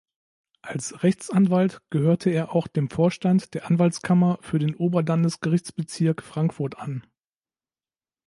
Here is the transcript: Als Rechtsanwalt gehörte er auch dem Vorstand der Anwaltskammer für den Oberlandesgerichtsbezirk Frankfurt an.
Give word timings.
Als 0.63 1.03
Rechtsanwalt 1.03 1.79
gehörte 1.91 2.31
er 2.31 2.55
auch 2.55 2.67
dem 2.67 2.89
Vorstand 2.89 3.53
der 3.53 3.67
Anwaltskammer 3.67 4.39
für 4.41 4.57
den 4.57 4.73
Oberlandesgerichtsbezirk 4.73 6.23
Frankfurt 6.23 6.79
an. 6.79 7.03